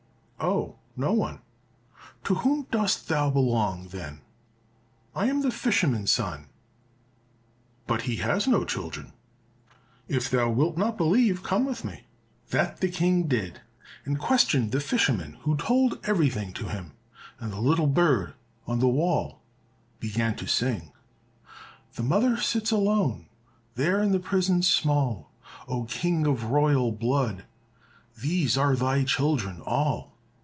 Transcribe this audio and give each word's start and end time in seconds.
"Oh, 0.43 0.77
no 0.97 1.13
one." 1.13 1.39
"To 2.23 2.33
whom 2.33 2.65
dost 2.71 3.07
thou 3.07 3.29
belong, 3.29 3.89
then?" 3.89 4.21
"I 5.15 5.27
am 5.27 5.43
the 5.43 5.51
fisherman's 5.51 6.11
son." 6.11 6.47
"But 7.85 8.01
he 8.03 8.15
has 8.17 8.47
no 8.47 8.65
children." 8.65 9.13
"If 10.07 10.31
thou 10.31 10.49
wilt 10.49 10.77
not 10.77 10.97
believe, 10.97 11.43
come 11.43 11.63
with 11.63 11.85
me." 11.85 12.07
That 12.49 12.79
the 12.79 12.89
King 12.89 13.27
did, 13.27 13.61
and 14.03 14.17
questioned 14.17 14.71
the 14.71 14.79
fisherman, 14.79 15.33
who 15.41 15.55
told 15.57 16.03
everything 16.09 16.53
to 16.53 16.69
him, 16.69 16.93
and 17.39 17.53
the 17.53 17.61
little 17.61 17.87
bird 17.87 18.33
on 18.65 18.79
the 18.79 18.87
wall 18.89 19.43
began 19.99 20.35
to 20.37 20.47
sing, 20.47 20.91
"The 21.93 22.03
mother 22.03 22.37
sits 22.37 22.71
alone 22.71 23.27
There 23.75 24.01
in 24.01 24.11
the 24.11 24.19
prison 24.19 24.63
small, 24.63 25.29
O 25.67 25.83
King 25.83 26.25
of 26.25 26.45
royal 26.45 26.91
blood, 26.91 27.45
These 28.19 28.57
are 28.57 28.75
thy 28.75 29.03
children 29.03 29.61
all. 29.63 30.09